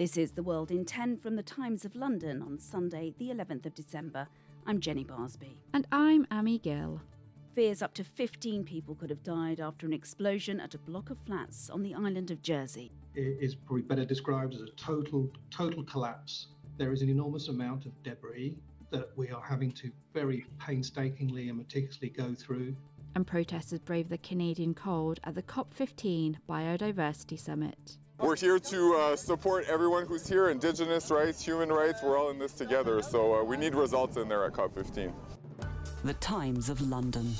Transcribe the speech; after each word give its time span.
This 0.00 0.16
is 0.16 0.32
The 0.32 0.42
World 0.42 0.70
in 0.70 0.86
10 0.86 1.18
from 1.18 1.36
the 1.36 1.42
Times 1.42 1.84
of 1.84 1.94
London 1.94 2.40
on 2.40 2.58
Sunday, 2.58 3.12
the 3.18 3.28
11th 3.28 3.66
of 3.66 3.74
December. 3.74 4.28
I'm 4.66 4.80
Jenny 4.80 5.04
Barsby. 5.04 5.58
And 5.74 5.86
I'm 5.92 6.26
Amy 6.32 6.58
Gill. 6.58 7.02
Fears 7.54 7.82
up 7.82 7.92
to 7.92 8.04
15 8.04 8.64
people 8.64 8.94
could 8.94 9.10
have 9.10 9.22
died 9.22 9.60
after 9.60 9.84
an 9.84 9.92
explosion 9.92 10.58
at 10.58 10.72
a 10.72 10.78
block 10.78 11.10
of 11.10 11.18
flats 11.18 11.68
on 11.68 11.82
the 11.82 11.92
island 11.92 12.30
of 12.30 12.40
Jersey. 12.40 12.90
It 13.14 13.36
is 13.42 13.54
probably 13.54 13.82
better 13.82 14.06
described 14.06 14.54
as 14.54 14.62
a 14.62 14.70
total 14.70 15.30
total 15.50 15.84
collapse. 15.84 16.46
There 16.78 16.94
is 16.94 17.02
an 17.02 17.10
enormous 17.10 17.48
amount 17.48 17.84
of 17.84 17.92
debris 18.02 18.56
that 18.88 19.10
we 19.16 19.28
are 19.28 19.42
having 19.42 19.70
to 19.72 19.90
very 20.14 20.46
painstakingly 20.58 21.50
and 21.50 21.58
meticulously 21.58 22.08
go 22.08 22.34
through. 22.34 22.74
And 23.16 23.26
protesters 23.26 23.80
brave 23.80 24.08
the 24.08 24.16
Canadian 24.16 24.72
cold 24.72 25.20
at 25.24 25.34
the 25.34 25.42
COP15 25.42 26.36
Biodiversity 26.48 27.38
Summit. 27.38 27.98
We're 28.22 28.36
here 28.36 28.58
to 28.58 28.94
uh, 28.96 29.16
support 29.16 29.64
everyone 29.66 30.04
who's 30.04 30.28
here 30.28 30.50
Indigenous 30.50 31.10
rights, 31.10 31.42
human 31.42 31.70
rights, 31.70 32.02
we're 32.02 32.18
all 32.18 32.28
in 32.28 32.38
this 32.38 32.52
together. 32.52 33.00
So 33.00 33.34
uh, 33.34 33.42
we 33.42 33.56
need 33.56 33.74
results 33.74 34.18
in 34.18 34.28
there 34.28 34.44
at 34.44 34.52
COP15. 34.52 35.12
The 36.04 36.14
Times 36.14 36.68
of 36.68 36.82
London. 36.82 37.34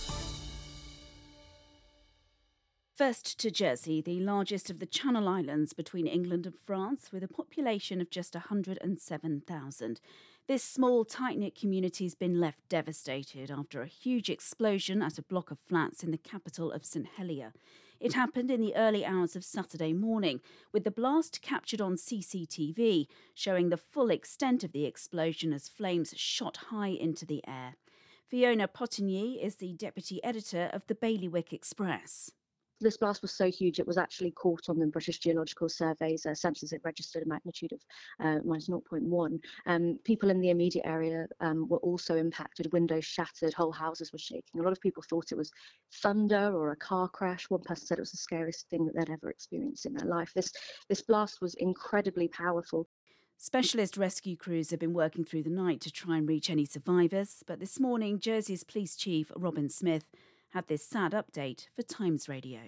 First 2.94 3.38
to 3.40 3.50
Jersey, 3.50 4.00
the 4.00 4.20
largest 4.20 4.70
of 4.70 4.78
the 4.78 4.86
Channel 4.86 5.28
Islands 5.28 5.74
between 5.74 6.06
England 6.06 6.46
and 6.46 6.54
France, 6.54 7.10
with 7.12 7.22
a 7.22 7.28
population 7.28 8.00
of 8.00 8.10
just 8.10 8.34
107,000. 8.34 10.00
This 10.50 10.64
small, 10.64 11.04
tight 11.04 11.38
knit 11.38 11.54
community 11.54 12.02
has 12.06 12.16
been 12.16 12.40
left 12.40 12.68
devastated 12.68 13.52
after 13.52 13.82
a 13.82 13.86
huge 13.86 14.28
explosion 14.28 15.00
at 15.00 15.16
a 15.16 15.22
block 15.22 15.52
of 15.52 15.60
flats 15.60 16.02
in 16.02 16.10
the 16.10 16.18
capital 16.18 16.72
of 16.72 16.84
St 16.84 17.06
Helier. 17.16 17.52
It 18.00 18.14
happened 18.14 18.50
in 18.50 18.60
the 18.60 18.74
early 18.74 19.06
hours 19.06 19.36
of 19.36 19.44
Saturday 19.44 19.92
morning, 19.92 20.40
with 20.72 20.82
the 20.82 20.90
blast 20.90 21.40
captured 21.40 21.80
on 21.80 21.94
CCTV, 21.94 23.06
showing 23.32 23.68
the 23.68 23.76
full 23.76 24.10
extent 24.10 24.64
of 24.64 24.72
the 24.72 24.86
explosion 24.86 25.52
as 25.52 25.68
flames 25.68 26.14
shot 26.16 26.56
high 26.56 26.88
into 26.88 27.24
the 27.24 27.44
air. 27.46 27.76
Fiona 28.28 28.66
Pottigny 28.66 29.40
is 29.40 29.54
the 29.54 29.74
deputy 29.74 30.18
editor 30.24 30.68
of 30.72 30.84
the 30.88 30.96
Bailiwick 30.96 31.52
Express. 31.52 32.32
This 32.80 32.96
blast 32.96 33.22
was 33.22 33.32
so 33.32 33.50
huge 33.50 33.78
it 33.78 33.86
was 33.86 33.98
actually 33.98 34.30
caught 34.30 34.68
on 34.68 34.78
the 34.78 34.86
British 34.86 35.18
Geological 35.18 35.68
Survey's 35.68 36.24
uh, 36.24 36.30
sensors. 36.30 36.72
It 36.72 36.80
registered 36.84 37.22
a 37.22 37.28
magnitude 37.28 37.72
of 37.72 37.80
uh, 38.20 38.38
minus 38.44 38.68
0.1. 38.68 39.40
Um, 39.66 39.98
people 40.04 40.30
in 40.30 40.40
the 40.40 40.50
immediate 40.50 40.86
area 40.86 41.26
um, 41.40 41.68
were 41.68 41.78
also 41.78 42.16
impacted. 42.16 42.72
Windows 42.72 43.04
shattered, 43.04 43.52
whole 43.52 43.72
houses 43.72 44.12
were 44.12 44.18
shaking. 44.18 44.60
A 44.60 44.62
lot 44.62 44.72
of 44.72 44.80
people 44.80 45.02
thought 45.08 45.32
it 45.32 45.38
was 45.38 45.52
thunder 46.02 46.52
or 46.54 46.72
a 46.72 46.76
car 46.76 47.08
crash. 47.08 47.50
One 47.50 47.62
person 47.62 47.86
said 47.86 47.98
it 47.98 48.02
was 48.02 48.12
the 48.12 48.16
scariest 48.16 48.68
thing 48.70 48.86
that 48.86 48.96
they'd 48.96 49.12
ever 49.12 49.30
experienced 49.30 49.86
in 49.86 49.94
their 49.94 50.08
life. 50.08 50.32
This 50.34 50.52
this 50.88 51.02
blast 51.02 51.40
was 51.40 51.54
incredibly 51.54 52.28
powerful. 52.28 52.88
Specialist 53.42 53.96
rescue 53.96 54.36
crews 54.36 54.70
have 54.70 54.80
been 54.80 54.92
working 54.92 55.24
through 55.24 55.42
the 55.42 55.48
night 55.48 55.80
to 55.80 55.90
try 55.90 56.18
and 56.18 56.28
reach 56.28 56.50
any 56.50 56.66
survivors, 56.66 57.42
but 57.46 57.58
this 57.58 57.80
morning, 57.80 58.20
Jersey's 58.20 58.64
police 58.64 58.96
chief, 58.96 59.32
Robin 59.34 59.70
Smith, 59.70 60.04
had 60.50 60.66
this 60.66 60.84
sad 60.84 61.12
update 61.12 61.68
for 61.76 61.82
Times 61.82 62.28
Radio. 62.28 62.60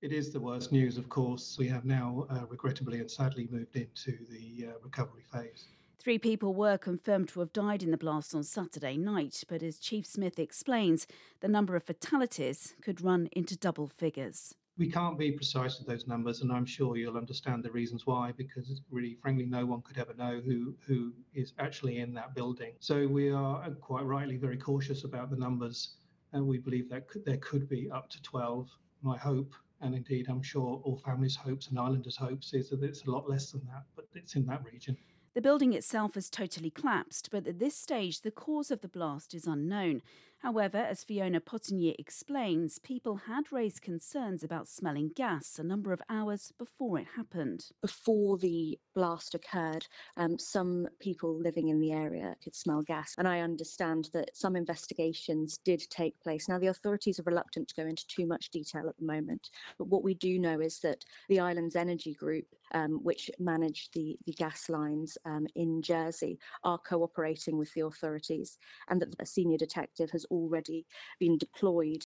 It 0.00 0.12
is 0.12 0.32
the 0.32 0.40
worst 0.40 0.72
news, 0.72 0.96
of 0.98 1.08
course. 1.08 1.56
We 1.58 1.66
have 1.68 1.84
now, 1.84 2.26
uh, 2.30 2.46
regrettably 2.48 3.00
and 3.00 3.10
sadly, 3.10 3.48
moved 3.50 3.74
into 3.76 4.16
the 4.30 4.68
uh, 4.68 4.72
recovery 4.82 5.24
phase. 5.32 5.66
Three 5.98 6.18
people 6.18 6.54
were 6.54 6.78
confirmed 6.78 7.28
to 7.30 7.40
have 7.40 7.52
died 7.52 7.82
in 7.82 7.90
the 7.90 7.96
blast 7.96 8.34
on 8.34 8.44
Saturday 8.44 8.96
night, 8.96 9.42
but 9.48 9.62
as 9.62 9.80
Chief 9.80 10.06
Smith 10.06 10.38
explains, 10.38 11.08
the 11.40 11.48
number 11.48 11.74
of 11.74 11.82
fatalities 11.82 12.74
could 12.80 13.00
run 13.00 13.28
into 13.32 13.56
double 13.56 13.88
figures. 13.88 14.54
We 14.78 14.88
can't 14.88 15.18
be 15.18 15.32
precise 15.32 15.78
with 15.78 15.88
those 15.88 16.06
numbers, 16.06 16.42
and 16.42 16.52
I'm 16.52 16.66
sure 16.66 16.96
you'll 16.96 17.16
understand 17.16 17.64
the 17.64 17.72
reasons 17.72 18.06
why, 18.06 18.32
because 18.36 18.82
really, 18.90 19.16
frankly, 19.20 19.46
no 19.46 19.66
one 19.66 19.80
could 19.80 19.98
ever 19.98 20.14
know 20.14 20.40
who, 20.44 20.76
who 20.86 21.12
is 21.34 21.54
actually 21.58 21.98
in 21.98 22.12
that 22.14 22.34
building. 22.34 22.74
So 22.78 23.08
we 23.08 23.30
are 23.30 23.64
uh, 23.64 23.70
quite 23.70 24.04
rightly 24.04 24.36
very 24.36 24.58
cautious 24.58 25.02
about 25.04 25.30
the 25.30 25.36
numbers 25.36 25.96
and 26.32 26.46
we 26.46 26.58
believe 26.58 26.88
that 26.90 27.08
could, 27.08 27.24
there 27.24 27.38
could 27.38 27.68
be 27.68 27.90
up 27.90 28.10
to 28.10 28.22
12. 28.22 28.68
My 29.02 29.16
hope, 29.16 29.54
and 29.80 29.94
indeed 29.94 30.26
I'm 30.28 30.42
sure 30.42 30.80
all 30.84 30.96
families' 30.96 31.36
hopes 31.36 31.68
and 31.68 31.78
islanders' 31.78 32.16
hopes, 32.16 32.54
is 32.54 32.70
that 32.70 32.82
it's 32.82 33.04
a 33.04 33.10
lot 33.10 33.28
less 33.28 33.52
than 33.52 33.62
that, 33.66 33.84
but 33.94 34.06
it's 34.14 34.34
in 34.34 34.46
that 34.46 34.64
region. 34.64 34.96
The 35.34 35.42
building 35.42 35.74
itself 35.74 36.14
has 36.14 36.30
totally 36.30 36.70
collapsed, 36.70 37.28
but 37.30 37.46
at 37.46 37.58
this 37.58 37.76
stage, 37.76 38.22
the 38.22 38.30
cause 38.30 38.70
of 38.70 38.80
the 38.80 38.88
blast 38.88 39.34
is 39.34 39.46
unknown. 39.46 40.00
However, 40.46 40.78
as 40.78 41.02
Fiona 41.02 41.40
Pottigny 41.40 41.96
explains, 41.98 42.78
people 42.78 43.16
had 43.16 43.50
raised 43.50 43.82
concerns 43.82 44.44
about 44.44 44.68
smelling 44.68 45.10
gas 45.16 45.58
a 45.58 45.64
number 45.64 45.92
of 45.92 46.00
hours 46.08 46.52
before 46.56 47.00
it 47.00 47.06
happened. 47.16 47.66
Before 47.82 48.38
the 48.38 48.78
blast 48.94 49.34
occurred, 49.34 49.88
um, 50.16 50.38
some 50.38 50.86
people 51.00 51.36
living 51.36 51.70
in 51.70 51.80
the 51.80 51.90
area 51.90 52.36
could 52.44 52.54
smell 52.54 52.82
gas, 52.82 53.16
and 53.18 53.26
I 53.26 53.40
understand 53.40 54.08
that 54.12 54.36
some 54.36 54.54
investigations 54.54 55.58
did 55.64 55.82
take 55.90 56.16
place. 56.20 56.48
Now, 56.48 56.60
the 56.60 56.68
authorities 56.68 57.18
are 57.18 57.24
reluctant 57.24 57.66
to 57.66 57.74
go 57.74 57.88
into 57.88 58.06
too 58.06 58.24
much 58.24 58.50
detail 58.50 58.88
at 58.88 58.96
the 58.98 59.04
moment, 59.04 59.50
but 59.78 59.88
what 59.88 60.04
we 60.04 60.14
do 60.14 60.38
know 60.38 60.60
is 60.60 60.78
that 60.78 61.04
the 61.28 61.40
island's 61.40 61.74
energy 61.74 62.14
group, 62.14 62.46
um, 62.70 63.00
which 63.02 63.32
manage 63.40 63.90
the, 63.90 64.16
the 64.26 64.32
gas 64.32 64.68
lines 64.68 65.18
um, 65.24 65.48
in 65.56 65.82
Jersey, 65.82 66.38
are 66.62 66.78
cooperating 66.78 67.58
with 67.58 67.74
the 67.74 67.80
authorities, 67.80 68.58
and 68.90 69.02
that 69.02 69.12
a 69.18 69.26
senior 69.26 69.58
detective 69.58 70.08
has 70.12 70.24
already 70.36 70.84
been 71.18 71.38
deployed. 71.38 72.04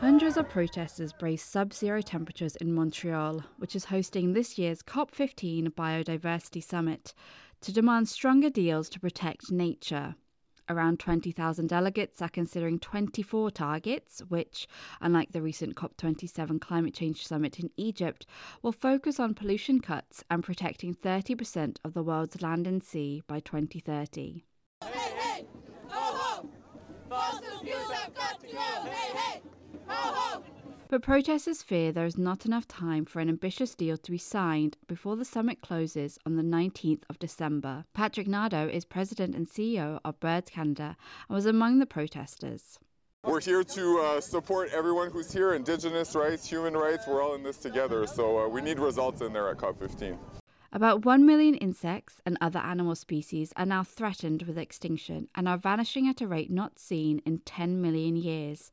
Hundreds 0.00 0.36
of 0.36 0.48
protesters 0.48 1.12
brace 1.12 1.42
sub 1.42 1.72
zero 1.72 2.00
temperatures 2.00 2.56
in 2.56 2.72
Montreal, 2.72 3.44
which 3.58 3.74
is 3.74 3.86
hosting 3.86 4.32
this 4.32 4.58
year's 4.58 4.82
COP15 4.82 5.68
Biodiversity 5.70 6.62
Summit, 6.62 7.14
to 7.60 7.72
demand 7.72 8.08
stronger 8.08 8.50
deals 8.50 8.88
to 8.90 9.00
protect 9.00 9.50
nature. 9.50 10.16
Around 10.68 10.98
20,000 10.98 11.68
delegates 11.68 12.20
are 12.20 12.28
considering 12.28 12.80
24 12.80 13.52
targets, 13.52 14.20
which, 14.28 14.66
unlike 15.00 15.30
the 15.30 15.40
recent 15.40 15.76
COP27 15.76 16.60
climate 16.60 16.92
change 16.92 17.24
summit 17.24 17.60
in 17.60 17.70
Egypt, 17.76 18.26
will 18.62 18.72
focus 18.72 19.20
on 19.20 19.34
pollution 19.34 19.80
cuts 19.80 20.24
and 20.28 20.42
protecting 20.42 20.92
30% 20.92 21.76
of 21.84 21.94
the 21.94 22.02
world's 22.02 22.42
land 22.42 22.66
and 22.66 22.82
sea 22.82 23.22
by 23.28 23.38
2030. 23.38 24.42
But 30.88 31.02
protesters 31.02 31.64
fear 31.64 31.90
there 31.90 32.06
is 32.06 32.16
not 32.16 32.46
enough 32.46 32.68
time 32.68 33.06
for 33.06 33.18
an 33.18 33.28
ambitious 33.28 33.74
deal 33.74 33.96
to 33.96 34.10
be 34.12 34.18
signed 34.18 34.76
before 34.86 35.16
the 35.16 35.24
summit 35.24 35.60
closes 35.60 36.16
on 36.24 36.36
the 36.36 36.44
19th 36.44 37.02
of 37.10 37.18
December. 37.18 37.86
Patrick 37.92 38.28
Nadeau 38.28 38.68
is 38.68 38.84
president 38.84 39.34
and 39.34 39.48
CEO 39.48 39.98
of 40.04 40.20
Birds 40.20 40.50
Canada 40.50 40.96
and 41.28 41.34
was 41.34 41.44
among 41.44 41.80
the 41.80 41.86
protesters. 41.86 42.78
We're 43.24 43.40
here 43.40 43.64
to 43.64 43.98
uh, 43.98 44.20
support 44.20 44.70
everyone 44.72 45.10
who's 45.10 45.32
here 45.32 45.54
Indigenous 45.54 46.14
rights, 46.14 46.48
human 46.48 46.74
rights, 46.74 47.08
we're 47.08 47.20
all 47.20 47.34
in 47.34 47.42
this 47.42 47.56
together. 47.56 48.06
So 48.06 48.38
uh, 48.38 48.48
we 48.48 48.60
need 48.60 48.78
results 48.78 49.20
in 49.22 49.32
there 49.32 49.48
at 49.48 49.56
COP15. 49.56 50.16
About 50.72 51.04
1 51.04 51.26
million 51.26 51.56
insects 51.56 52.20
and 52.24 52.38
other 52.40 52.60
animal 52.60 52.94
species 52.94 53.52
are 53.56 53.66
now 53.66 53.82
threatened 53.82 54.42
with 54.42 54.56
extinction 54.56 55.26
and 55.34 55.48
are 55.48 55.58
vanishing 55.58 56.06
at 56.06 56.20
a 56.20 56.28
rate 56.28 56.50
not 56.52 56.78
seen 56.78 57.20
in 57.26 57.38
10 57.40 57.80
million 57.80 58.14
years. 58.14 58.70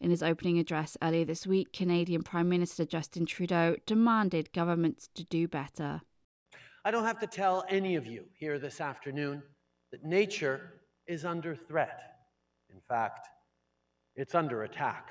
In 0.00 0.08
his 0.08 0.22
opening 0.22 0.58
address 0.58 0.96
earlier 1.02 1.26
this 1.26 1.46
week, 1.46 1.74
Canadian 1.74 2.22
Prime 2.22 2.48
Minister 2.48 2.86
Justin 2.86 3.26
Trudeau 3.26 3.76
demanded 3.84 4.50
governments 4.54 5.10
to 5.14 5.24
do 5.24 5.46
better. 5.46 6.00
I 6.86 6.90
don't 6.90 7.04
have 7.04 7.20
to 7.20 7.26
tell 7.26 7.66
any 7.68 7.96
of 7.96 8.06
you 8.06 8.24
here 8.32 8.58
this 8.58 8.80
afternoon 8.80 9.42
that 9.92 10.02
nature 10.02 10.80
is 11.06 11.26
under 11.26 11.54
threat. 11.54 12.00
In 12.72 12.80
fact, 12.88 13.28
it's 14.16 14.34
under 14.34 14.62
attack. 14.62 15.10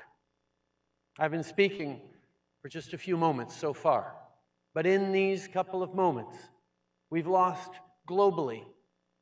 I've 1.20 1.30
been 1.30 1.44
speaking 1.44 2.00
for 2.60 2.68
just 2.68 2.92
a 2.92 2.98
few 2.98 3.16
moments 3.16 3.54
so 3.54 3.72
far, 3.72 4.16
but 4.74 4.86
in 4.86 5.12
these 5.12 5.46
couple 5.46 5.84
of 5.84 5.94
moments, 5.94 6.36
we've 7.10 7.28
lost 7.28 7.70
globally 8.08 8.64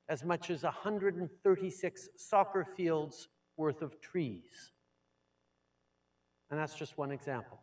as 0.08 0.24
much 0.24 0.48
as 0.48 0.62
136 0.62 2.08
soccer 2.16 2.66
fields 2.74 3.28
worth 3.58 3.82
of 3.82 4.00
trees. 4.00 4.72
And 6.50 6.58
that's 6.58 6.74
just 6.74 6.96
one 6.98 7.10
example. 7.10 7.58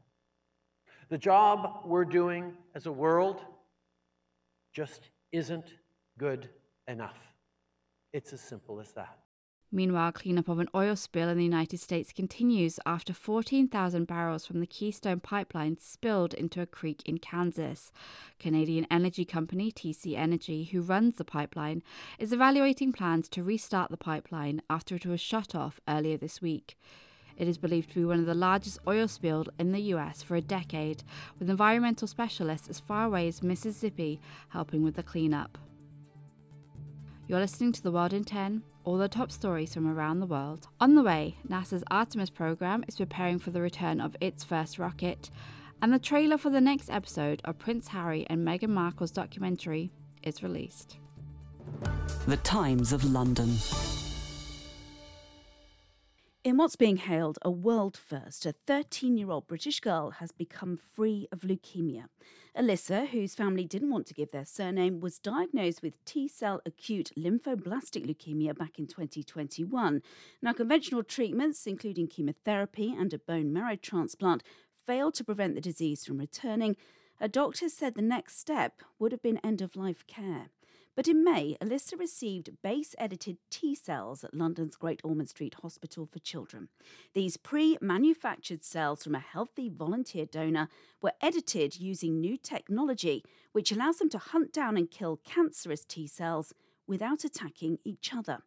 The 1.10 1.18
job 1.18 1.84
we're 1.86 2.06
doing 2.06 2.54
as 2.74 2.86
a 2.86 2.92
world 2.92 3.42
just 4.74 5.10
isn't 5.32 5.74
good 6.18 6.50
enough. 6.88 7.18
It's 8.14 8.34
as 8.34 8.42
simple 8.42 8.80
as 8.80 8.92
that. 8.94 9.18
Meanwhile, 9.72 10.14
cleanup 10.14 10.48
of 10.48 10.60
an 10.60 10.70
oil 10.74 10.96
spill 10.96 11.28
in 11.28 11.38
the 11.38 11.44
United 11.44 11.80
States 11.80 12.14
continues 12.14 12.80
after 12.86 13.14
14,000 13.14 14.06
barrels 14.06 14.46
from 14.46 14.62
the 14.62 14.68
Keystone 14.68 15.20
Pipeline 15.20 15.78
spilled 15.78 16.34
into 16.34 16.62
a 16.62 16.66
creek 16.66 17.02
in 17.06 17.18
Kansas. 17.18 17.92
Canadian 18.40 18.88
energy 18.90 19.26
company 19.26 19.72
TC 19.72 20.16
Energy, 20.16 20.66
who 20.66 20.82
runs 20.82 21.16
the 21.16 21.26
pipeline, 21.26 21.84
is 22.20 22.32
evaluating 22.32 22.94
plans 22.94 23.28
to 23.30 23.44
restart 23.44 23.92
the 23.92 23.98
pipeline 23.98 24.62
after 24.70 24.96
it 24.96 25.06
was 25.06 25.20
shut 25.20 25.54
off 25.56 25.82
earlier 25.90 26.16
this 26.16 26.42
week. 26.42 26.78
It 27.38 27.48
is 27.48 27.58
believed 27.58 27.90
to 27.90 27.96
be 27.96 28.06
one 28.06 28.20
of 28.20 28.26
the 28.26 28.34
largest 28.34 28.80
oil 28.88 29.08
spills 29.08 29.50
in 29.60 29.72
the 29.72 29.82
US 29.94 30.24
for 30.24 30.36
a 30.36 30.42
decade, 30.42 31.04
with 31.38 31.50
environmental 31.50 32.08
specialists 32.08 32.70
as 32.70 32.80
far 32.80 33.06
away 33.06 33.28
as 33.28 33.44
Mississippi 33.44 34.22
helping 34.50 34.84
with 34.84 34.96
the 34.96 35.04
cleanup. 35.04 35.58
You're 37.28 37.40
listening 37.40 37.72
to 37.74 37.82
The 37.82 37.92
World 37.92 38.14
in 38.14 38.24
10, 38.24 38.62
all 38.84 38.98
the 38.98 39.10
top 39.10 39.32
stories 39.32 39.74
from 39.74 39.88
around 39.88 40.20
the 40.20 40.28
world. 40.28 40.68
On 40.80 40.94
the 40.94 41.02
way, 41.02 41.38
NASA's 41.50 41.84
Artemis 41.90 42.30
program 42.30 42.86
is 42.88 42.98
preparing 42.98 43.40
for 43.40 43.50
the 43.50 43.62
return 43.62 44.00
of 44.00 44.16
its 44.22 44.44
first 44.44 44.78
rocket, 44.78 45.32
and 45.82 45.92
the 45.92 46.00
trailer 46.00 46.38
for 46.38 46.52
the 46.52 46.62
next 46.62 46.90
episode 46.90 47.42
of 47.44 47.58
Prince 47.58 47.88
Harry 47.90 48.26
and 48.30 48.48
Meghan 48.48 48.70
Markle's 48.70 49.12
documentary 49.12 49.92
is 50.24 50.44
released. 50.44 50.98
The 52.28 52.38
Times 52.38 52.94
of 52.94 53.04
London. 53.04 53.50
In 56.46 56.58
what's 56.58 56.76
being 56.76 56.98
hailed 56.98 57.40
a 57.42 57.50
world 57.50 57.98
first, 57.98 58.46
a 58.46 58.52
13 58.68 59.18
year 59.18 59.32
old 59.32 59.48
British 59.48 59.80
girl 59.80 60.12
has 60.12 60.32
become 60.32 60.78
free 60.78 61.28
of 61.32 61.40
leukemia. 61.40 62.06
Alyssa, 62.56 63.08
whose 63.08 63.34
family 63.34 63.66
didn't 63.66 63.90
want 63.90 64.06
to 64.06 64.14
give 64.14 64.30
their 64.30 64.46
surname, 64.46 65.00
was 65.00 65.18
diagnosed 65.18 65.82
with 65.82 66.06
T 66.06 66.28
cell 66.28 66.62
acute 66.64 67.12
lymphoblastic 67.18 68.06
leukemia 68.06 68.56
back 68.56 68.78
in 68.78 68.86
2021. 68.86 70.04
Now, 70.44 70.54
conventional 70.54 71.02
treatments, 71.02 71.66
including 71.66 72.10
chemotherapy 72.10 72.94
and 72.96 73.12
a 73.12 73.18
bone 73.18 73.52
marrow 73.52 73.76
transplant, 73.76 74.44
failed 74.86 75.16
to 75.16 75.24
prevent 75.24 75.56
the 75.56 75.62
disease 75.62 76.06
from 76.06 76.20
returning. 76.20 76.76
A 77.20 77.28
doctor 77.28 77.70
said 77.70 77.96
the 77.96 78.04
next 78.04 78.38
step 78.38 78.84
would 79.00 79.12
have 79.12 79.24
been 79.24 79.40
end 79.40 79.64
of 79.64 79.76
life 79.76 80.06
care. 80.06 80.52
But 80.96 81.10
in 81.10 81.26
May, 81.26 81.58
Alyssa 81.62 82.00
received 82.00 82.62
base 82.62 82.96
edited 82.98 83.38
T 83.50 83.76
cells 83.76 84.24
at 84.24 84.34
London's 84.34 84.78
Great 84.78 85.02
Ormond 85.04 85.28
Street 85.28 85.56
Hospital 85.62 86.06
for 86.06 86.20
Children. 86.20 86.70
These 87.14 87.36
pre 87.36 87.78
manufactured 87.82 88.64
cells 88.64 89.04
from 89.04 89.14
a 89.14 89.20
healthy 89.20 89.68
volunteer 89.68 90.26
donor 90.26 90.70
were 91.02 91.12
edited 91.22 91.78
using 91.78 92.22
new 92.22 92.38
technology, 92.38 93.26
which 93.52 93.74
allows 93.74 93.98
them 93.98 94.10
to 94.10 94.18
hunt 94.18 94.54
down 94.54 94.78
and 94.78 94.90
kill 94.90 95.20
cancerous 95.26 95.84
T 95.84 96.08
cells 96.08 96.54
without 96.88 97.26
attacking 97.26 97.80
each 97.84 98.14
other. 98.14 98.44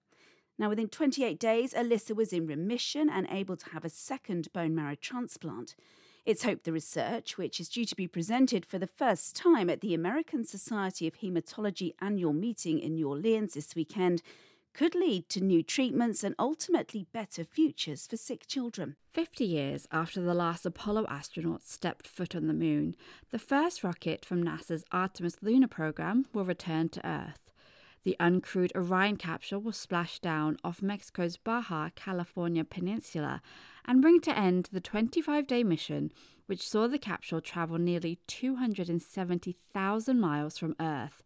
Now, 0.59 0.71
within 0.71 0.89
28 0.89 1.39
days, 1.39 1.75
Alyssa 1.75 2.17
was 2.17 2.33
in 2.33 2.47
remission 2.47 3.11
and 3.11 3.29
able 3.31 3.57
to 3.57 3.71
have 3.71 3.85
a 3.85 3.91
second 3.91 4.53
bone 4.53 4.75
marrow 4.75 4.97
transplant. 4.97 5.77
It's 6.29 6.45
hoped 6.45 6.65
the 6.65 6.73
research, 6.73 7.39
which 7.39 7.59
is 7.59 7.71
due 7.71 7.87
to 7.87 7.97
be 7.97 8.07
presented 8.07 8.67
for 8.67 8.79
the 8.79 8.87
first 8.87 9.35
time 9.35 9.71
at 9.71 9.81
the 9.81 9.95
American 9.95 10.45
Society 10.45 11.07
of 11.07 11.15
Hematology 11.15 11.95
annual 12.03 12.35
meeting 12.35 12.81
in 12.81 12.97
New 12.97 13.09
Orleans 13.09 13.55
this 13.55 13.75
weekend, 13.75 14.21
could 14.75 14.95
lead 14.95 15.31
to 15.31 15.41
new 15.41 15.63
treatments 15.63 16.23
and 16.23 16.35
ultimately 16.39 17.07
better 17.15 17.45
futures 17.45 18.07
for 18.07 18.19
sick 18.19 18.47
children. 18.47 18.97
50 19.11 19.47
years 19.47 19.89
after 19.91 20.21
the 20.21 20.35
last 20.35 20.67
Apollo 20.67 21.07
astronaut 21.09 21.63
stepped 21.63 22.07
foot 22.07 22.37
on 22.37 22.47
the 22.47 22.53
moon, 22.53 22.95
the 23.31 23.39
first 23.39 23.83
rocket 23.83 24.23
from 24.23 24.45
NASA's 24.45 24.85
Artemis 24.93 25.39
lunar 25.41 25.67
program 25.67 26.27
will 26.35 26.45
return 26.45 26.91
to 26.91 27.09
Earth. 27.09 27.55
The 28.09 28.17
uncrewed 28.19 28.75
Orion 28.75 29.19
capsule 29.19 29.61
will 29.61 29.73
splash 29.73 30.19
down 30.19 30.57
off 30.65 30.81
Mexico's 30.81 31.37
Baja 31.37 31.91
California 31.95 32.65
Peninsula 32.65 33.43
and 33.85 34.01
bring 34.01 34.23
to 34.23 34.35
end 34.35 34.71
the 34.73 34.81
25 34.81 35.47
day 35.47 35.63
mission, 35.63 36.11
which 36.47 36.67
saw 36.67 36.89
the 36.89 36.97
capsule 36.97 37.43
travel 37.43 37.77
nearly 37.77 38.19
270,000 38.27 40.19
miles 40.19 40.57
from 40.57 40.75
Earth. 40.81 41.23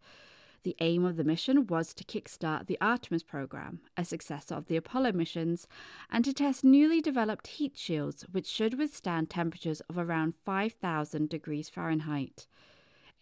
The 0.65 0.75
aim 0.81 1.05
of 1.05 1.17
the 1.17 1.23
mission 1.23 1.69
was 1.69 1.95
to 1.95 2.03
kickstart 2.03 2.67
the 2.67 2.79
Artemis 2.81 3.23
program, 3.23 3.79
a 3.97 4.05
successor 4.05 4.57
of 4.57 4.67
the 4.67 4.75
Apollo 4.75 5.13
missions, 5.13 5.69
and 6.11 6.25
to 6.25 6.33
test 6.33 6.65
newly 6.65 7.01
developed 7.01 7.47
heat 7.47 7.79
shields 7.79 8.27
which 8.33 8.49
should 8.49 8.77
withstand 8.77 9.31
temperatures 9.31 9.83
of 9.83 9.97
around 9.99 10.35
5,000 10.35 11.29
degrees 11.29 11.69
Fahrenheit. 11.69 12.49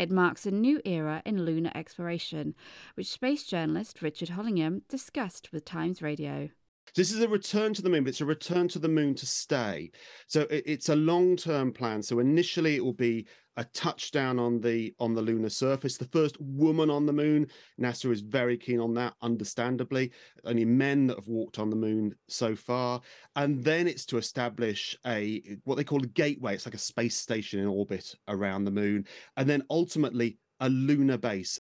It 0.00 0.10
marks 0.10 0.46
a 0.46 0.50
new 0.50 0.80
era 0.86 1.20
in 1.26 1.44
lunar 1.44 1.72
exploration, 1.74 2.54
which 2.94 3.08
space 3.08 3.44
journalist 3.44 4.00
Richard 4.00 4.30
Hollingham 4.30 4.80
discussed 4.88 5.52
with 5.52 5.66
Times 5.66 6.00
Radio. 6.00 6.48
This 6.96 7.12
is 7.12 7.20
a 7.20 7.28
return 7.28 7.74
to 7.74 7.82
the 7.82 7.90
moon, 7.90 8.04
but 8.04 8.08
it's 8.08 8.22
a 8.22 8.24
return 8.24 8.66
to 8.68 8.78
the 8.78 8.88
moon 8.88 9.14
to 9.16 9.26
stay. 9.26 9.90
So 10.26 10.46
it's 10.48 10.88
a 10.88 10.96
long-term 10.96 11.74
plan. 11.74 12.02
So 12.02 12.18
initially 12.18 12.76
it 12.76 12.82
will 12.82 12.94
be 12.94 13.26
a 13.60 13.64
touchdown 13.74 14.38
on 14.38 14.58
the 14.58 14.94
on 14.98 15.14
the 15.14 15.20
lunar 15.20 15.50
surface. 15.50 15.98
The 15.98 16.06
first 16.06 16.40
woman 16.40 16.88
on 16.88 17.04
the 17.04 17.12
moon. 17.12 17.46
NASA 17.78 18.10
is 18.10 18.22
very 18.22 18.56
keen 18.56 18.80
on 18.80 18.94
that, 18.94 19.12
understandably. 19.20 20.12
Only 20.46 20.64
men 20.64 21.06
that 21.08 21.18
have 21.18 21.28
walked 21.28 21.58
on 21.58 21.68
the 21.68 21.76
moon 21.76 22.14
so 22.26 22.56
far. 22.56 23.02
And 23.36 23.62
then 23.62 23.86
it's 23.86 24.06
to 24.06 24.16
establish 24.16 24.96
a 25.06 25.42
what 25.64 25.74
they 25.74 25.84
call 25.84 26.02
a 26.02 26.06
gateway. 26.06 26.54
It's 26.54 26.64
like 26.64 26.74
a 26.74 26.78
space 26.78 27.16
station 27.16 27.60
in 27.60 27.66
orbit 27.66 28.14
around 28.28 28.64
the 28.64 28.70
moon. 28.70 29.06
And 29.36 29.46
then 29.46 29.62
ultimately 29.68 30.38
a 30.58 30.70
lunar 30.70 31.18
base. 31.18 31.60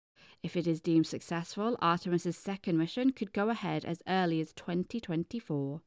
If 0.42 0.56
it 0.56 0.66
is 0.66 0.80
deemed 0.80 1.06
successful, 1.06 1.76
Artemis's 1.82 2.38
second 2.38 2.78
mission 2.78 3.12
could 3.12 3.34
go 3.34 3.50
ahead 3.50 3.84
as 3.84 4.02
early 4.08 4.40
as 4.40 4.54
2024. 4.54 5.82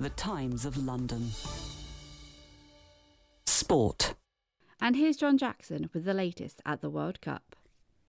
The 0.00 0.10
Times 0.10 0.66
of 0.66 0.76
London. 0.76 1.30
Sport. 3.46 4.14
And 4.84 4.96
here's 4.96 5.16
John 5.16 5.38
Jackson 5.38 5.88
with 5.94 6.04
the 6.04 6.12
latest 6.12 6.60
at 6.66 6.80
the 6.80 6.90
World 6.90 7.20
Cup. 7.20 7.54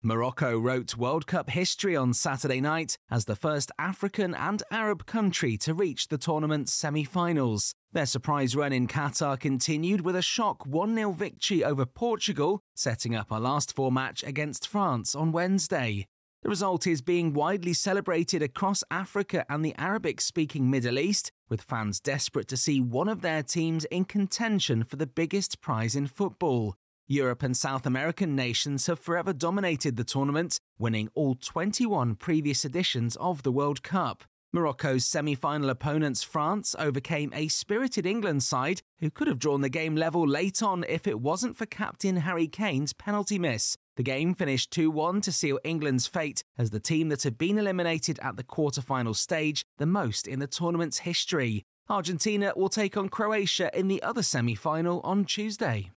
Morocco 0.01 0.57
wrote 0.57 0.97
World 0.97 1.27
Cup 1.27 1.51
history 1.51 1.95
on 1.95 2.11
Saturday 2.11 2.59
night 2.59 2.97
as 3.11 3.25
the 3.25 3.35
first 3.35 3.71
African 3.77 4.33
and 4.33 4.63
Arab 4.71 5.05
country 5.05 5.57
to 5.57 5.75
reach 5.75 6.07
the 6.07 6.17
tournament's 6.17 6.73
semi 6.73 7.03
finals. 7.03 7.75
Their 7.93 8.07
surprise 8.07 8.55
run 8.55 8.73
in 8.73 8.87
Qatar 8.87 9.39
continued 9.39 10.01
with 10.01 10.15
a 10.15 10.23
shock 10.23 10.65
1 10.65 10.95
0 10.95 11.11
victory 11.11 11.63
over 11.63 11.85
Portugal, 11.85 12.61
setting 12.73 13.15
up 13.15 13.29
a 13.29 13.35
last 13.35 13.75
four 13.75 13.91
match 13.91 14.23
against 14.23 14.67
France 14.67 15.13
on 15.13 15.31
Wednesday. 15.31 16.07
The 16.45 16.49
result 16.49 16.85
is 16.85 17.01
being 17.01 17.33
widely 17.33 17.73
celebrated 17.73 18.43
across 18.43 18.83
Africa 18.91 19.47
and 19.49 19.65
the 19.65 19.73
Arabic 19.79 20.21
speaking 20.21 20.69
Middle 20.69 20.99
East, 20.99 21.31
with 21.49 21.63
fans 21.63 21.99
desperate 21.99 22.47
to 22.49 22.55
see 22.55 22.79
one 22.79 23.09
of 23.09 23.21
their 23.21 23.41
teams 23.41 23.85
in 23.85 24.05
contention 24.05 24.83
for 24.83 24.95
the 24.95 25.07
biggest 25.07 25.59
prize 25.59 25.95
in 25.95 26.05
football. 26.05 26.75
Europe 27.07 27.41
and 27.41 27.57
South 27.57 27.87
American 27.87 28.35
nations 28.35 28.85
have 28.85 28.99
forever 28.99 29.33
dominated 29.33 29.95
the 29.95 30.03
tournament, 30.03 30.59
winning 30.77 31.09
all 31.15 31.33
21 31.33 32.13
previous 32.13 32.63
editions 32.63 33.15
of 33.15 33.41
the 33.41 33.51
World 33.51 33.81
Cup. 33.81 34.23
Morocco's 34.53 35.03
semi 35.03 35.33
final 35.33 35.71
opponents, 35.71 36.21
France, 36.21 36.75
overcame 36.77 37.33
a 37.33 37.47
spirited 37.47 38.05
England 38.05 38.43
side 38.43 38.83
who 38.99 39.09
could 39.09 39.27
have 39.27 39.39
drawn 39.39 39.61
the 39.61 39.67
game 39.67 39.95
level 39.95 40.27
late 40.27 40.61
on 40.61 40.85
if 40.87 41.07
it 41.07 41.19
wasn't 41.19 41.57
for 41.57 41.65
captain 41.65 42.17
Harry 42.17 42.47
Kane's 42.47 42.93
penalty 42.93 43.39
miss. 43.39 43.77
The 43.95 44.03
game 44.03 44.35
finished 44.35 44.71
2 44.71 44.91
1 44.91 45.21
to 45.21 45.31
seal 45.31 45.59
England's 45.63 46.05
fate 46.05 46.43
as 46.57 46.69
the 46.69 46.81
team 46.81 47.07
that 47.09 47.23
had 47.23 47.37
been 47.37 47.57
eliminated 47.57 48.19
at 48.21 48.35
the 48.35 48.43
quarter-final 48.43 49.13
stage, 49.13 49.63
the 49.77 49.85
most 49.85 50.27
in 50.27 50.39
the 50.39 50.47
tournament's 50.47 50.99
history. 50.99 51.63
Argentina 51.89 52.51
will 52.55 52.67
take 52.67 52.97
on 52.97 53.07
Croatia 53.07 53.69
in 53.77 53.87
the 53.87 54.03
other 54.03 54.23
semi 54.23 54.55
final 54.55 54.99
on 55.01 55.23
Tuesday. 55.23 55.91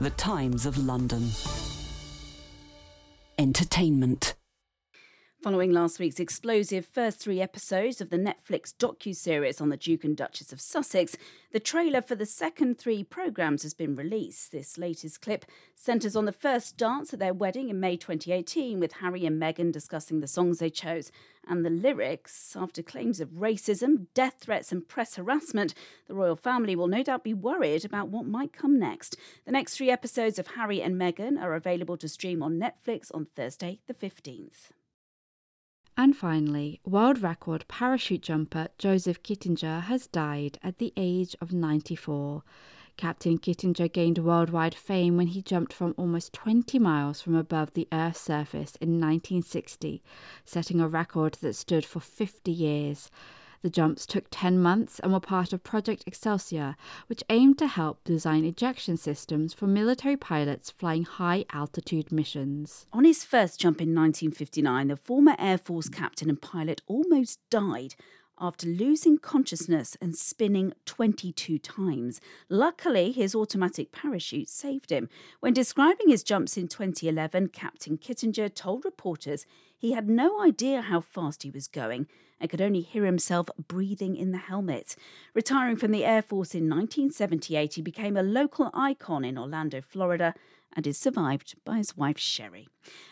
The 0.00 0.10
Times 0.10 0.64
of 0.64 0.78
London. 0.78 1.30
Entertainment. 3.36 4.37
Following 5.40 5.70
last 5.70 6.00
week's 6.00 6.18
explosive 6.18 6.84
first 6.84 7.20
three 7.20 7.40
episodes 7.40 8.00
of 8.00 8.10
the 8.10 8.16
Netflix 8.16 8.74
docu-series 8.74 9.60
on 9.60 9.68
the 9.68 9.76
Duke 9.76 10.02
and 10.02 10.16
Duchess 10.16 10.52
of 10.52 10.60
Sussex, 10.60 11.16
the 11.52 11.60
trailer 11.60 12.02
for 12.02 12.16
the 12.16 12.26
second 12.26 12.76
three 12.76 13.04
programmes 13.04 13.62
has 13.62 13.72
been 13.72 13.94
released. 13.94 14.50
This 14.50 14.76
latest 14.78 15.22
clip 15.22 15.44
centres 15.76 16.16
on 16.16 16.24
the 16.24 16.32
first 16.32 16.76
dance 16.76 17.12
at 17.12 17.20
their 17.20 17.32
wedding 17.32 17.68
in 17.68 17.78
May 17.78 17.96
2018, 17.96 18.80
with 18.80 18.94
Harry 18.94 19.24
and 19.24 19.40
Meghan 19.40 19.70
discussing 19.70 20.18
the 20.18 20.26
songs 20.26 20.58
they 20.58 20.70
chose 20.70 21.12
and 21.46 21.64
the 21.64 21.70
lyrics. 21.70 22.56
After 22.56 22.82
claims 22.82 23.20
of 23.20 23.28
racism, 23.28 24.06
death 24.14 24.38
threats, 24.40 24.72
and 24.72 24.88
press 24.88 25.14
harassment, 25.14 25.72
the 26.08 26.16
royal 26.16 26.34
family 26.34 26.74
will 26.74 26.88
no 26.88 27.04
doubt 27.04 27.22
be 27.22 27.32
worried 27.32 27.84
about 27.84 28.08
what 28.08 28.26
might 28.26 28.52
come 28.52 28.76
next. 28.76 29.16
The 29.46 29.52
next 29.52 29.76
three 29.76 29.88
episodes 29.88 30.40
of 30.40 30.48
Harry 30.48 30.82
and 30.82 31.00
Meghan 31.00 31.40
are 31.40 31.54
available 31.54 31.96
to 31.98 32.08
stream 32.08 32.42
on 32.42 32.58
Netflix 32.58 33.14
on 33.14 33.28
Thursday, 33.36 33.78
the 33.86 33.94
15th. 33.94 34.70
And 36.00 36.16
finally, 36.16 36.78
world 36.84 37.22
record 37.22 37.64
parachute 37.66 38.22
jumper 38.22 38.68
Joseph 38.78 39.20
Kittinger 39.24 39.82
has 39.82 40.06
died 40.06 40.56
at 40.62 40.78
the 40.78 40.92
age 40.96 41.34
of 41.40 41.52
94. 41.52 42.44
Captain 42.96 43.36
Kittinger 43.36 43.92
gained 43.92 44.18
worldwide 44.18 44.76
fame 44.76 45.16
when 45.16 45.26
he 45.26 45.42
jumped 45.42 45.72
from 45.72 45.96
almost 45.96 46.32
20 46.34 46.78
miles 46.78 47.20
from 47.20 47.34
above 47.34 47.72
the 47.72 47.88
Earth's 47.90 48.20
surface 48.20 48.76
in 48.76 49.00
1960, 49.00 50.00
setting 50.44 50.80
a 50.80 50.86
record 50.86 51.34
that 51.40 51.56
stood 51.56 51.84
for 51.84 51.98
50 51.98 52.52
years. 52.52 53.10
The 53.62 53.70
jumps 53.70 54.06
took 54.06 54.26
10 54.30 54.60
months 54.60 55.00
and 55.00 55.12
were 55.12 55.18
part 55.18 55.52
of 55.52 55.64
Project 55.64 56.04
Excelsior, 56.06 56.76
which 57.08 57.24
aimed 57.28 57.58
to 57.58 57.66
help 57.66 58.04
design 58.04 58.44
ejection 58.44 58.96
systems 58.96 59.52
for 59.52 59.66
military 59.66 60.16
pilots 60.16 60.70
flying 60.70 61.02
high 61.02 61.44
altitude 61.52 62.12
missions. 62.12 62.86
On 62.92 63.04
his 63.04 63.24
first 63.24 63.58
jump 63.58 63.80
in 63.80 63.94
1959, 63.94 64.88
the 64.88 64.96
former 64.96 65.34
Air 65.40 65.58
Force 65.58 65.88
captain 65.88 66.28
and 66.28 66.40
pilot 66.40 66.82
almost 66.86 67.40
died 67.50 67.96
after 68.40 68.66
losing 68.66 69.18
consciousness 69.18 69.96
and 70.00 70.16
spinning 70.16 70.72
22 70.84 71.58
times. 71.58 72.20
Luckily, 72.48 73.12
his 73.12 73.34
automatic 73.34 73.92
parachute 73.92 74.48
saved 74.48 74.90
him. 74.90 75.08
When 75.40 75.52
describing 75.52 76.08
his 76.08 76.22
jumps 76.22 76.56
in 76.56 76.68
2011, 76.68 77.48
Captain 77.48 77.98
Kittinger 77.98 78.54
told 78.54 78.84
reporters 78.84 79.46
he 79.76 79.92
had 79.92 80.08
no 80.08 80.40
idea 80.40 80.82
how 80.82 81.00
fast 81.00 81.42
he 81.42 81.50
was 81.50 81.68
going 81.68 82.06
and 82.40 82.50
could 82.50 82.60
only 82.60 82.80
hear 82.80 83.04
himself 83.04 83.48
breathing 83.66 84.16
in 84.16 84.32
the 84.32 84.38
helmet. 84.38 84.96
Retiring 85.34 85.76
from 85.76 85.90
the 85.90 86.04
Air 86.04 86.22
Force 86.22 86.54
in 86.54 86.68
1978, 86.68 87.74
he 87.74 87.82
became 87.82 88.16
a 88.16 88.22
local 88.22 88.70
icon 88.74 89.24
in 89.24 89.38
Orlando, 89.38 89.80
Florida, 89.80 90.34
and 90.74 90.86
is 90.86 90.98
survived 90.98 91.54
by 91.64 91.78
his 91.78 91.96
wife 91.96 92.18
Sherry. 92.18 92.68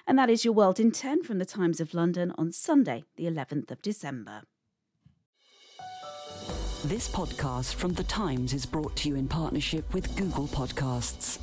And 0.07 0.19
that 0.19 0.31
is 0.31 0.45
your 0.45 0.55
World 0.55 0.79
in 0.79 0.93
10 0.93 1.23
from 1.23 1.39
the 1.39 1.45
Times 1.45 1.81
of 1.81 1.95
London 1.95 2.33
on 2.37 2.53
Sunday, 2.53 3.05
the 3.17 3.25
11th 3.25 3.71
of 3.71 3.83
December. 3.83 4.43
This 6.87 7.09
podcast 7.09 7.75
from 7.75 7.95
The 7.95 8.05
Times 8.05 8.55
is 8.55 8.65
brought 8.65 8.95
to 8.99 9.09
you 9.09 9.17
in 9.17 9.27
partnership 9.27 9.93
with 9.93 10.17
Google 10.17 10.47
Podcasts. 10.47 11.41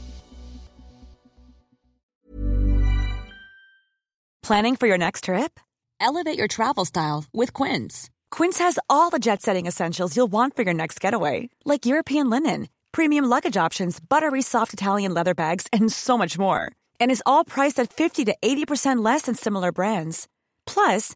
Planning 4.42 4.78
for 4.78 4.88
your 4.88 4.98
next 4.98 5.26
trip? 5.26 5.60
Elevate 6.00 6.38
your 6.38 6.48
travel 6.48 6.86
style 6.86 7.26
with 7.34 7.52
Quince. 7.52 8.10
Quince 8.32 8.60
has 8.60 8.80
all 8.90 9.10
the 9.10 9.20
jet 9.20 9.42
setting 9.42 9.66
essentials 9.66 10.16
you'll 10.16 10.32
want 10.32 10.56
for 10.56 10.62
your 10.62 10.74
next 10.74 11.02
getaway, 11.02 11.50
like 11.66 11.86
European 11.86 12.30
linen, 12.30 12.70
premium 12.94 13.26
luggage 13.26 13.58
options, 13.58 14.00
buttery 14.00 14.42
soft 14.42 14.72
Italian 14.72 15.14
leather 15.14 15.36
bags, 15.36 15.68
and 15.74 15.92
so 15.92 16.18
much 16.18 16.40
more. 16.40 16.72
And 17.02 17.12
is 17.12 17.24
all 17.26 17.44
priced 17.44 17.82
at 17.82 17.92
50 17.92 18.24
to 18.24 18.36
80% 18.42 19.04
less 19.04 19.24
than 19.24 19.36
similar 19.36 19.74
brands. 19.74 20.30
Plus, 20.66 21.16